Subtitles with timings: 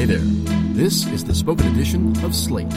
[0.00, 0.18] Hey there.
[0.72, 2.72] This is the spoken edition of Slate.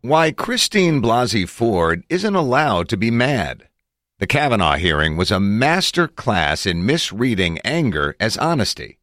[0.00, 3.68] Why Christine Blasey Ford isn't allowed to be mad.
[4.20, 8.98] The Kavanaugh hearing was a master class in misreading anger as honesty.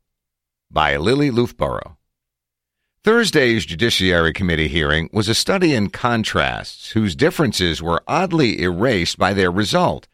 [0.71, 1.97] By Lili Loofbourow.
[3.03, 9.35] Thursday's Judiciary Committee hearing was a study in contrasts whose differences were oddly erased by
[9.35, 10.07] their result.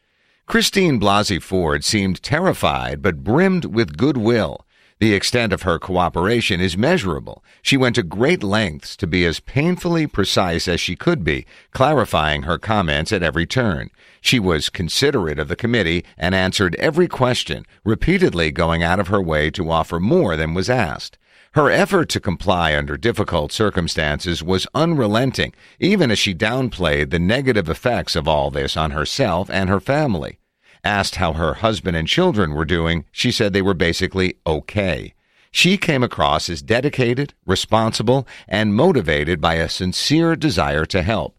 [0.48, 4.66] Christine Blasey Ford seemed terrified but brimmed with goodwill.
[5.00, 7.44] The extent of her cooperation is measurable.
[7.62, 12.44] She went to great lengths to be as painfully precise as she could be, clarifying
[12.44, 13.92] her comments at every turn.
[14.22, 19.22] She was considerate of the committee and answered every question, repeatedly going out of her
[19.22, 21.20] way to offer more than was asked.
[21.54, 27.70] Her effort to comply under difficult circumstances was unrelenting, even as she downplayed the negative
[27.70, 30.40] effects of all this on herself and her family.
[30.88, 35.14] Asked how her husband and children were doing, she said they were basically okay.
[35.52, 41.36] She came across as dedicated, responsible, and motivated by a sincere desire to help.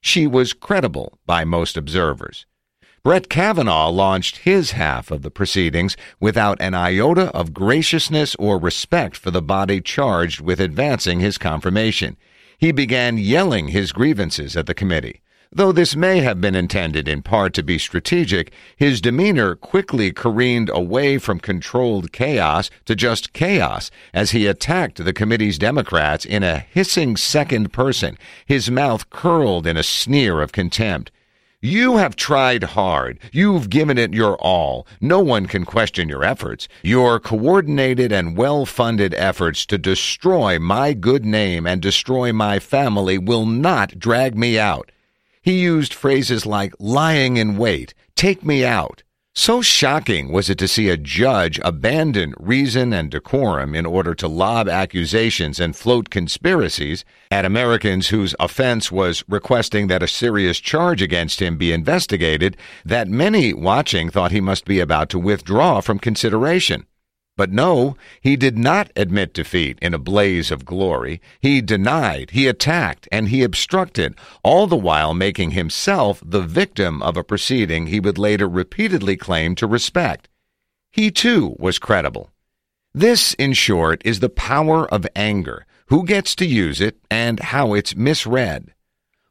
[0.00, 2.46] She was credible by most observers.
[3.02, 9.16] Brett Kavanaugh launched his half of the proceedings without an iota of graciousness or respect
[9.16, 12.16] for the body charged with advancing his confirmation.
[12.56, 15.21] He began yelling his grievances at the committee.
[15.54, 20.70] Though this may have been intended in part to be strategic, his demeanor quickly careened
[20.72, 26.60] away from controlled chaos to just chaos as he attacked the committee's Democrats in a
[26.60, 31.10] hissing second person, his mouth curled in a sneer of contempt.
[31.60, 33.18] You have tried hard.
[33.30, 34.86] You've given it your all.
[35.02, 36.66] No one can question your efforts.
[36.82, 43.18] Your coordinated and well funded efforts to destroy my good name and destroy my family
[43.18, 44.90] will not drag me out.
[45.42, 49.02] He used phrases like lying in wait, take me out,
[49.34, 54.28] so shocking was it to see a judge abandon reason and decorum in order to
[54.28, 61.02] lob accusations and float conspiracies at Americans whose offense was requesting that a serious charge
[61.02, 65.98] against him be investigated that many watching thought he must be about to withdraw from
[65.98, 66.86] consideration.
[67.36, 71.20] But no, he did not admit defeat in a blaze of glory.
[71.40, 77.16] He denied, he attacked, and he obstructed, all the while making himself the victim of
[77.16, 80.28] a proceeding he would later repeatedly claim to respect.
[80.90, 82.30] He too was credible.
[82.92, 87.72] This, in short, is the power of anger, who gets to use it, and how
[87.72, 88.74] it's misread.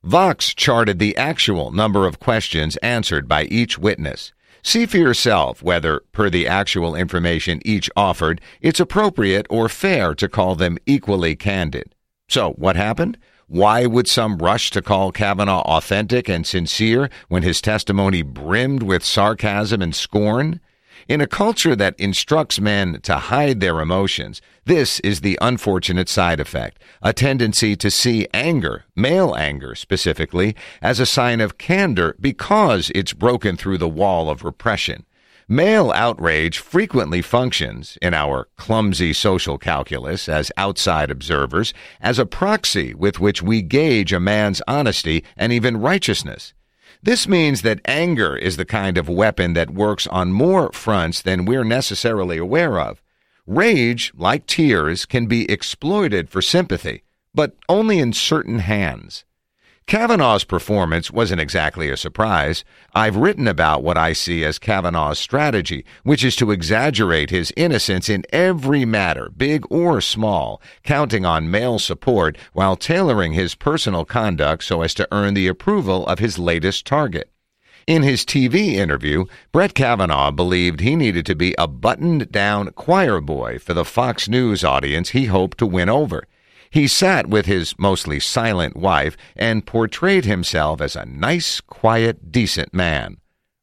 [0.04, 4.34] Vox charted the actual number of questions answered by each witness.
[4.64, 10.30] See for yourself whether, per the actual information each offered, it's appropriate or fair to
[10.30, 11.96] call them equally candid.
[12.30, 13.18] So, what happened?
[13.48, 19.04] Why would some rush to call Kavanaugh authentic and sincere when his testimony brimmed with
[19.04, 20.62] sarcasm and scorn?
[21.08, 26.40] In a culture that instructs men to hide their emotions, this is the unfortunate side
[26.40, 32.92] effect, a tendency to see anger, male anger specifically, as a sign of candor because
[32.94, 35.06] it's broken through the wall of repression.
[35.48, 42.94] Male outrage frequently functions, in our clumsy social calculus as outside observers, as a proxy
[42.94, 46.54] with which we gauge a man's honesty and even righteousness.
[47.04, 51.46] This means that anger is the kind of weapon that works on more fronts than
[51.46, 53.02] we're necessarily aware of.
[53.48, 57.04] Rage, like tears, can be exploited for sympathy,
[57.34, 59.26] but only in certain hands.
[59.92, 62.64] Kavanaugh's performance wasn't exactly a surprise.
[62.96, 68.08] I've written about what I see as Kavanaugh's strategy, which is to exaggerate his innocence
[68.08, 74.64] in every matter, big or small, counting on male support while tailoring his personal conduct
[74.64, 77.30] so as to earn the approval of his latest target.
[77.86, 83.20] In his TV interview, Brett Kavanaugh believed he needed to be a buttoned down choir
[83.20, 86.24] boy for the Fox News audience he hoped to win over.
[86.72, 92.74] He sat with his mostly silent wife and portrayed himself as a nice, quiet, decent
[92.74, 93.18] man.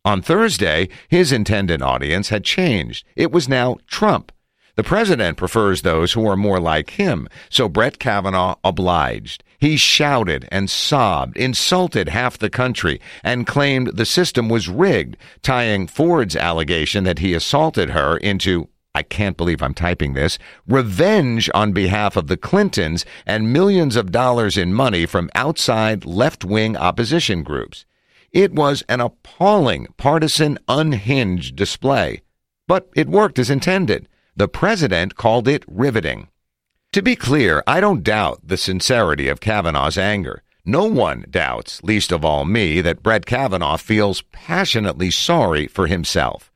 [0.05, 3.07] On Thursday, his intended audience had changed.
[3.17, 4.31] It was now Trump.
[4.77, 9.43] The president prefers those who are more like him, so Brett Kavanaugh obliged.
[9.59, 15.87] He shouted and sobbed, insulted half the country, and claimed the system was rigged, tying
[15.89, 18.69] Ford's allegation that he assaulted her into
[18.99, 24.11] I can't believe I'm typing this, revenge on behalf of the Clintons and millions of
[24.11, 27.87] dollars in money from outside left wing opposition groups.
[28.33, 32.23] It was an appalling, partisan, unhinged display.
[32.67, 34.09] But it worked as intended.
[34.35, 36.27] The president called it riveting.
[36.91, 40.43] To be clear, I don't doubt the sincerity of Kavanaugh's anger.
[40.65, 46.48] No one doubts, least of all me, that Brett Kavanaugh feels passionately sorry for himself.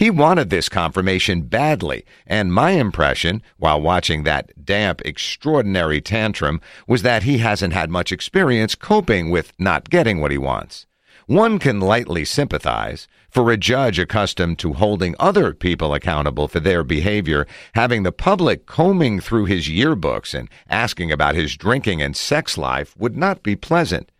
[0.00, 7.02] He wanted this confirmation badly, and my impression, while watching that damp, extraordinary tantrum, was
[7.02, 10.86] that he hasn't had much experience coping with not getting what he wants.
[11.26, 13.08] One can lightly sympathize.
[13.28, 18.64] For a judge accustomed to holding other people accountable for their behavior, having the public
[18.64, 23.54] combing through his yearbooks and asking about his drinking and sex life would not be
[23.54, 24.10] pleasant.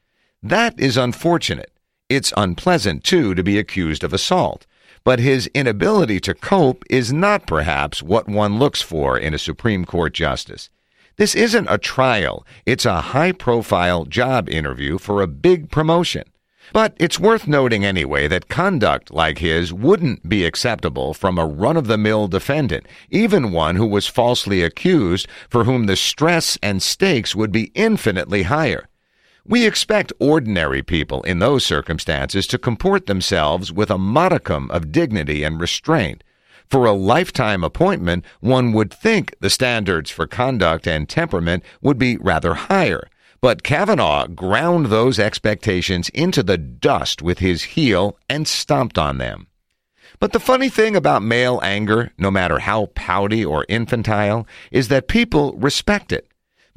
[0.43, 1.73] That is unfortunate.
[2.11, 4.67] It's unpleasant, too, to be accused of assault
[5.05, 9.85] but his inability to cope is not perhaps what one looks for in a Supreme
[9.85, 10.71] Court justice.
[11.17, 16.25] This isn't a trial, it's a high profile job interview for a big promotion.
[16.73, 21.77] But it's worth noting anyway that conduct like his wouldn't be acceptable from a run
[21.77, 26.81] of the mill defendant, even one who was falsely accused, for whom the stress and
[26.83, 28.89] stakes would be infinitely higher.
[29.51, 35.43] We expect ordinary people in those circumstances to comport themselves with a modicum of dignity
[35.43, 36.23] and restraint.
[36.69, 42.17] For a lifetime appointment, one would think the standards for conduct and temperament would be
[42.19, 43.09] rather higher.
[43.41, 49.49] But Kavanaugh ground those expectations into the dust with his heel and stomped on them.
[50.21, 55.09] But the funny thing about male anger, no matter how pouty or infantile, is that
[55.09, 56.30] people respect it.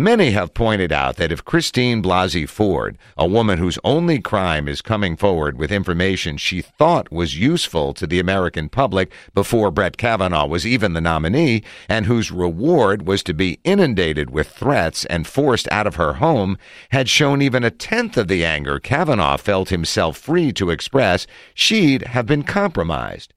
[0.03, 4.81] Many have pointed out that if Christine Blasey Ford, a woman whose only crime is
[4.81, 10.45] coming forward with information she thought was useful to the American public before Brett Kavanaugh
[10.45, 15.71] was even the nominee, and whose reward was to be inundated with threats and forced
[15.71, 16.57] out of her home,
[16.89, 22.07] had shown even a tenth of the anger Kavanaugh felt himself free to express, she'd
[22.07, 23.33] have been compromised.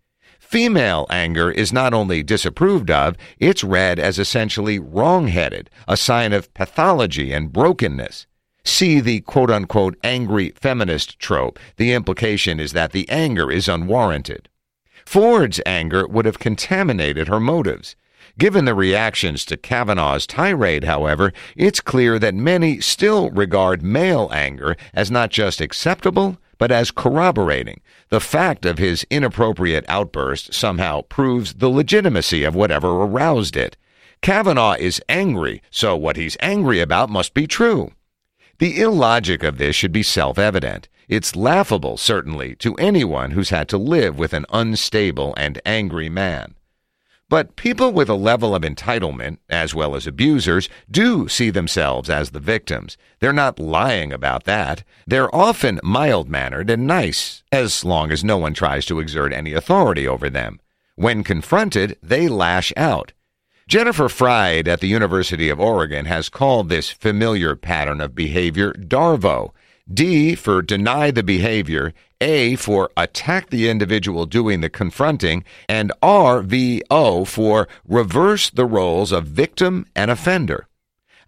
[0.46, 6.54] Female anger is not only disapproved of, it's read as essentially wrong-headed, a sign of
[6.54, 8.28] pathology and brokenness.
[8.64, 11.58] See the quote unquote angry feminist trope.
[11.78, 14.48] The implication is that the anger is unwarranted.
[15.04, 17.96] Ford's anger would have contaminated her motives.
[18.38, 24.76] Given the reactions to Kavanaugh's tirade, however, it's clear that many still regard male anger
[24.94, 27.80] as not just acceptable, but as corroborating.
[28.08, 33.76] The fact of his inappropriate outburst somehow proves the legitimacy of whatever aroused it.
[34.22, 37.92] Kavanaugh is angry, so what he's angry about must be true.
[38.58, 40.88] The illogic of this should be self evident.
[41.08, 46.55] It's laughable, certainly, to anyone who's had to live with an unstable and angry man.
[47.28, 52.30] But people with a level of entitlement, as well as abusers, do see themselves as
[52.30, 52.96] the victims.
[53.18, 54.84] They're not lying about that.
[55.08, 59.54] They're often mild mannered and nice, as long as no one tries to exert any
[59.54, 60.60] authority over them.
[60.94, 63.12] When confronted, they lash out.
[63.66, 69.52] Jennifer Freyd at the University of Oregon has called this familiar pattern of behavior DARVO,
[69.92, 77.26] D for deny the behavior, A for attack the individual doing the confronting, and RVO
[77.26, 80.66] for reverse the roles of victim and offender.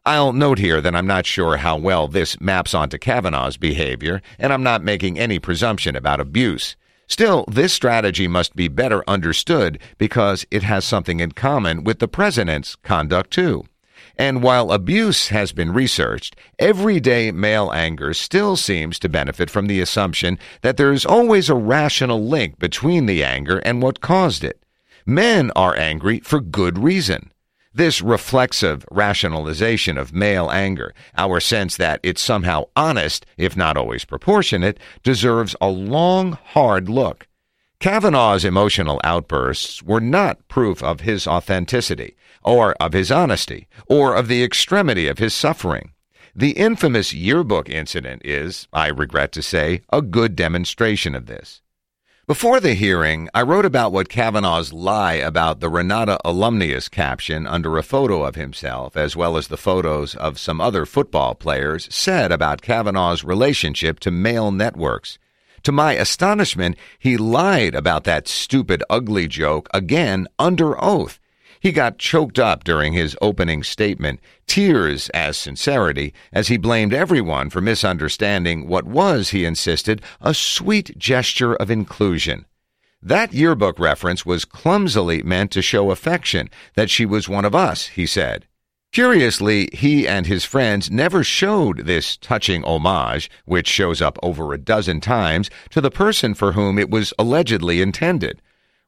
[0.06, 4.50] I'll note here that I'm not sure how well this maps onto Kavanaugh's behavior, and
[4.50, 6.76] I'm not making any presumption about abuse.
[7.06, 12.08] Still, this strategy must be better understood because it has something in common with the
[12.08, 13.64] president's conduct, too.
[14.18, 19.80] And while abuse has been researched, everyday male anger still seems to benefit from the
[19.80, 24.60] assumption that there is always a rational link between the anger and what caused it.
[25.06, 27.30] Men are angry for good reason.
[27.72, 34.04] This reflexive rationalization of male anger, our sense that it's somehow honest, if not always
[34.04, 37.27] proportionate, deserves a long, hard look.
[37.80, 44.26] Kavanaugh's emotional outbursts were not proof of his authenticity, or of his honesty, or of
[44.26, 45.92] the extremity of his suffering.
[46.34, 51.62] The infamous yearbook incident is, I regret to say, a good demonstration of this.
[52.26, 57.78] Before the hearing, I wrote about what Kavanaugh's lie about the Renate alumnius caption under
[57.78, 62.32] a photo of himself, as well as the photos of some other football players, said
[62.32, 65.16] about Kavanaugh's relationship to male networks.
[65.68, 71.20] To my astonishment, he lied about that stupid, ugly joke again under oath.
[71.60, 77.50] He got choked up during his opening statement, tears as sincerity, as he blamed everyone
[77.50, 82.46] for misunderstanding what was, he insisted, a sweet gesture of inclusion.
[83.02, 87.88] That yearbook reference was clumsily meant to show affection, that she was one of us,
[87.88, 88.46] he said.
[88.92, 94.58] Curiously, he and his friends never showed this touching homage, which shows up over a
[94.58, 98.40] dozen times, to the person for whom it was allegedly intended.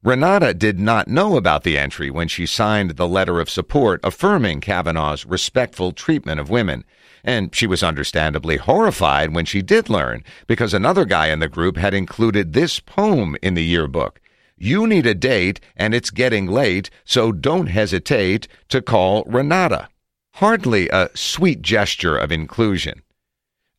[0.02, 4.62] Renate did not know about the entry when she signed the letter of support affirming
[4.62, 6.84] Kavanaugh's respectful treatment of women,
[7.22, 11.76] and she was understandably horrified when she did learn, because another guy in the group
[11.76, 14.22] had included this poem in the yearbook.
[14.62, 19.86] You need a date, and it's getting late, so don't hesitate to call Renate.
[20.34, 23.00] Hardly a sweet gesture of inclusion.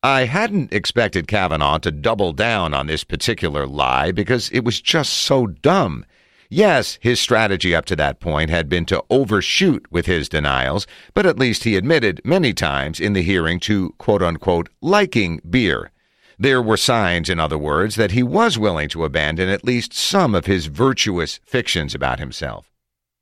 [0.02, 5.14] I hadn't expected Kavanaugh to double down on this particular lie because it was just
[5.14, 6.04] so dumb.
[6.50, 11.28] Yes, his strategy up to that point had been to overshoot with his denials, but
[11.28, 15.92] at least he admitted many times in the hearing to quote unquote liking beer.
[16.42, 20.34] There were signs, in other words, that he was willing to abandon at least some
[20.34, 22.72] of his virtuous fictions about himself.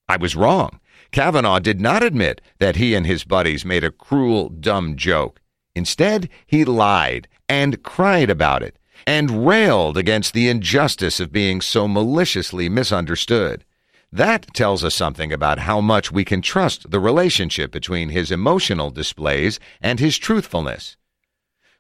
[0.08, 0.80] I was wrong.
[1.12, 5.42] Kavanaugh did not admit that he and his buddies made a cruel, dumb joke.
[5.76, 11.90] Instead, he lied and cried about it and railed against the injustice of being so
[11.90, 13.66] maliciously misunderstood.
[14.14, 18.92] That tells us something about how much we can trust the relationship between his emotional
[18.92, 20.96] displays and his truthfulness.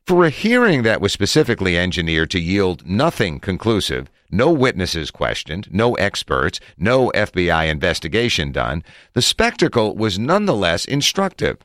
[0.09, 5.93] For a hearing that was specifically engineered to yield nothing conclusive, no witnesses questioned, no
[5.97, 11.57] experts, no FBI investigation done, the spectacle was nonetheless instructive.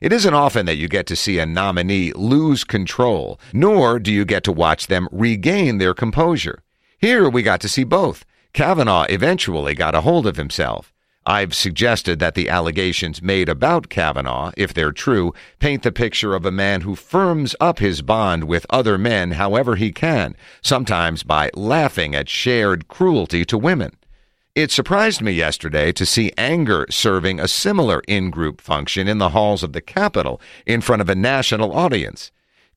[0.00, 4.24] It isn't often that you get to see a nominee lose control, nor do you
[4.24, 6.62] get to watch them regain their composure.
[6.96, 8.24] Here we got to see both.
[8.54, 10.94] Kavanaugh eventually got a hold of himself.
[11.24, 16.44] I've suggested that the allegations made about Kavanaugh, if they're true, paint the picture of
[16.44, 21.50] a man who firms up his bond with other men however he can, sometimes by
[21.54, 23.96] laughing at shared cruelty to women.
[24.56, 29.30] It surprised me yesterday to see anger serving a similar in group function in the
[29.30, 32.32] halls of the Capitol in front of a national audience.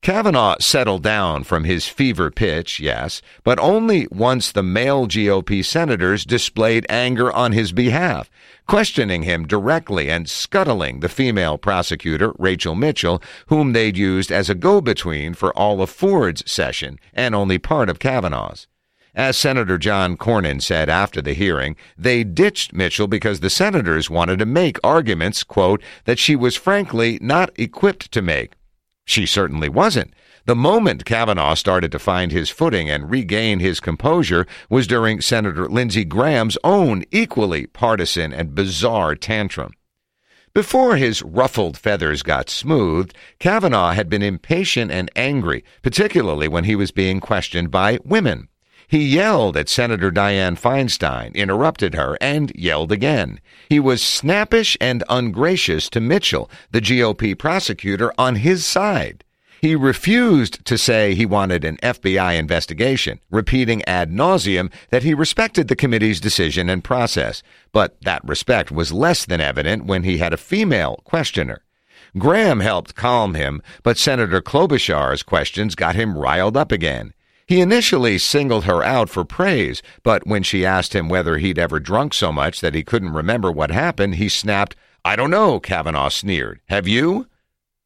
[0.05, 6.25] Kavanaugh settled down from his fever pitch, yes, but only once the male GOP senators
[6.25, 8.29] displayed anger on his behalf,
[8.67, 14.53] questioning him directly and scuttling the female prosecutor, Rachel Mitchell, whom they'd used as a
[14.53, 18.67] go between for all of Ford's session and only part of Kavanaugh's.
[19.15, 24.37] As Senator John Cornyn said after the hearing, they ditched Mitchell because the senators wanted
[24.37, 28.53] to make arguments, quote, that she was frankly not equipped to make.
[29.05, 30.13] She certainly wasn't.
[30.45, 35.67] The moment Kavanaugh started to find his footing and regain his composure was during Senator
[35.67, 39.73] Lindsey Graham's own equally partisan and bizarre tantrum.
[40.53, 46.75] Before his ruffled feathers got smoothed, Kavanaugh had been impatient and angry, particularly when he
[46.75, 48.47] was being questioned by women.
[48.87, 53.39] He yelled at Senator Dianne Feinstein, interrupted her, and yelled again.
[53.69, 59.23] He was snappish and ungracious to Mitchell, the GOP prosecutor, on his side.
[59.61, 65.67] He refused to say he wanted an FBI investigation, repeating ad nauseum that he respected
[65.67, 67.41] the committee's decision and process.
[67.71, 71.63] But that respect was less than evident when he had a female questioner.
[72.15, 77.14] Graham helped calm him, but Senator Klobuchar's questions got him riled up again.
[77.47, 81.79] He initially singled her out for praise, but when she asked him whether he'd ever
[81.79, 86.09] drunk so much that he couldn't remember what happened, he snapped, I don't know, Kavanaugh
[86.09, 86.59] sneered.
[86.69, 87.27] Have you?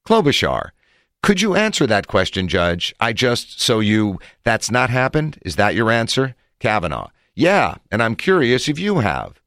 [0.08, 0.70] Klobuchar.
[1.22, 2.96] Could you answer that question, Judge?
[3.02, 5.38] I just, so you, that's not happened?
[5.42, 6.36] Is that your answer?
[6.60, 7.10] Kavanaugh.
[7.36, 9.42] Yeah, and I'm curious if you have.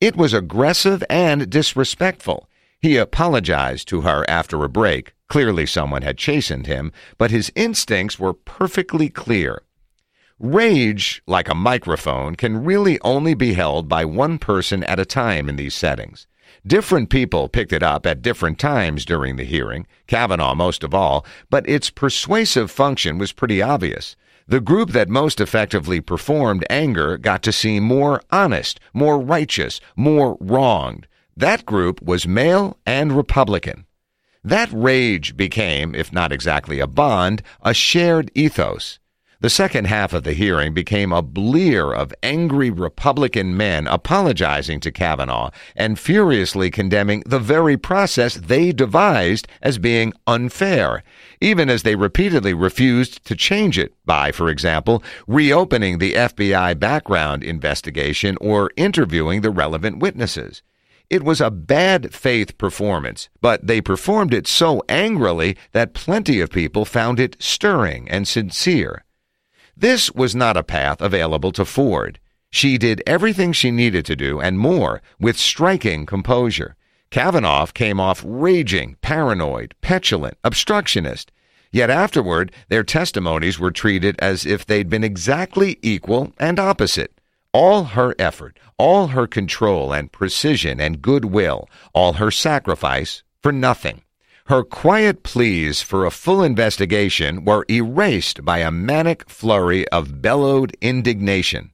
[0.00, 2.48] It was aggressive and disrespectful.
[2.80, 5.14] He apologized to her after a break.
[5.32, 9.62] Clearly, someone had chastened him, but his instincts were perfectly clear.
[10.38, 15.48] Rage, like a microphone, can really only be held by one person at a time
[15.48, 16.26] in these settings.
[16.66, 21.24] Different people picked it up at different times during the hearing, Kavanaugh most of all,
[21.48, 24.16] but its persuasive function was pretty obvious.
[24.46, 30.36] The group that most effectively performed anger got to seem more honest, more righteous, more
[30.42, 31.06] wronged.
[31.34, 33.86] That group was male and Republican.
[34.44, 38.98] That rage became, if not exactly a bond, a shared ethos.
[39.40, 44.90] The second half of the hearing became a blear of angry Republican men apologizing to
[44.90, 51.04] Kavanaugh and furiously condemning the very process they devised as being unfair,
[51.40, 57.44] even as they repeatedly refused to change it by, for example, reopening the FBI background
[57.44, 60.62] investigation or interviewing the relevant witnesses.
[61.10, 66.50] It was a bad faith performance, but they performed it so angrily that plenty of
[66.50, 69.04] people found it stirring and sincere.
[69.76, 72.18] This was not a path available to Ford.
[72.50, 76.76] She did everything she needed to do and more with striking composure.
[77.10, 81.32] Kavanaugh came off raging, paranoid, petulant, obstructionist.
[81.70, 87.18] Yet afterward, their testimonies were treated as if they'd been exactly equal and opposite.
[87.52, 94.02] All her effort, all her control and precision and goodwill, all her sacrifice for nothing.
[94.46, 100.76] Her quiet pleas for a full investigation were erased by a manic flurry of bellowed
[100.80, 101.72] indignation.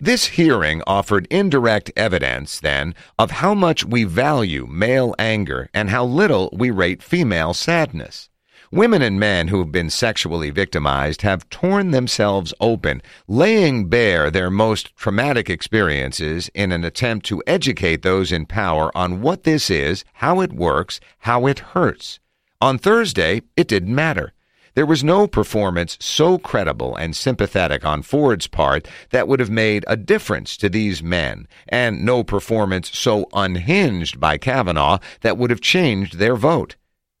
[0.00, 6.04] This hearing offered indirect evidence, then, of how much we value male anger and how
[6.04, 8.28] little we rate female sadness.
[8.74, 14.50] Women and men who have been sexually victimized have torn themselves open, laying bare their
[14.50, 20.04] most traumatic experiences in an attempt to educate those in power on what this is,
[20.14, 22.18] how it works, how it hurts.
[22.60, 24.32] On Thursday, it didn't matter.
[24.74, 29.84] There was no performance so credible and sympathetic on Ford's part that would have made
[29.86, 35.60] a difference to these men, and no performance so unhinged by Kavanaugh that would have
[35.60, 36.74] changed their vote.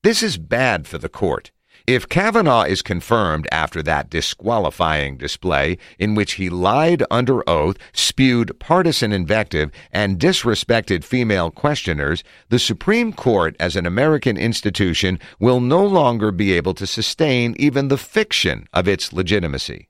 [0.04, 1.50] This is bad for the court.
[1.86, 8.60] If Kavanaugh is confirmed after that disqualifying display in which he lied under oath, spewed
[8.60, 15.82] partisan invective, and disrespected female questioners, the Supreme Court as an American institution will no
[15.82, 19.88] longer be able to sustain even the fiction of its legitimacy.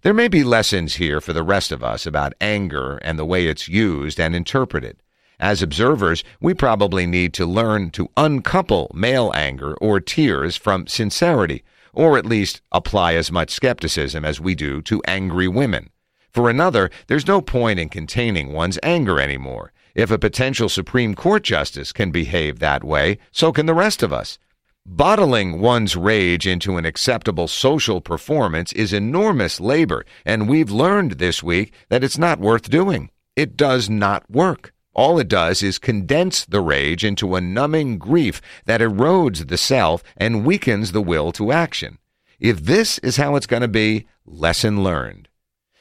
[0.00, 3.46] There may be lessons here for the rest of us about anger and the way
[3.46, 5.02] it's used and interpreted.
[5.40, 11.64] As observers, we probably need to learn to uncouple male anger or tears from sincerity,
[11.92, 15.90] or at least apply as much skepticism as we do to angry women.
[16.32, 19.72] For another, there's no point in containing one's anger anymore.
[19.94, 24.12] If a potential Supreme Court justice can behave that way, so can the rest of
[24.12, 24.38] us.
[24.86, 31.42] Bottling one's rage into an acceptable social performance is enormous labor, and we've learned this
[31.42, 33.10] week that it's not worth doing.
[33.34, 34.73] It does not work.
[34.94, 40.02] All it does is condense the rage into a numbing grief that erodes the self
[40.16, 41.98] and weakens the will to action.
[42.38, 45.28] If this is how it's going to be, lesson learned.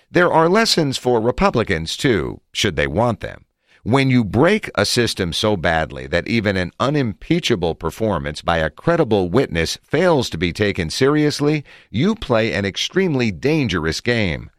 [0.10, 3.46] There are lessons for Republicans, too, should they want them.
[3.84, 9.29] When you break a system so badly that even an unimpeachable performance by a credible
[9.29, 14.50] witness fails to be taken seriously, you play an extremely dangerous game.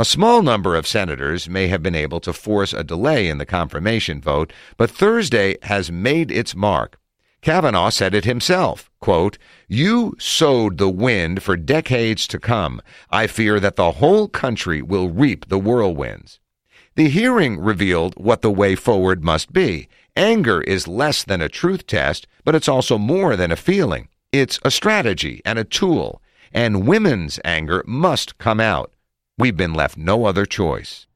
[0.00, 3.44] A small number of senators may have been able to force a delay in the
[3.44, 7.00] confirmation vote, but Thursday has made its mark.
[7.42, 12.80] Kavanaugh said it himself, quote, You sowed the wind for decades to come.
[13.10, 16.38] I fear that the whole country will reap the whirlwinds.
[16.94, 19.88] The hearing revealed what the way forward must be.
[20.14, 24.06] Anger is less than a truth test, but it's also more than a feeling.
[24.30, 28.92] It's a strategy and a tool, and women's anger must come out.
[29.40, 31.07] We've been left no other choice.